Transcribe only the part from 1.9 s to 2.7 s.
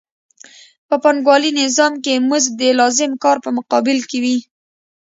کې مزد د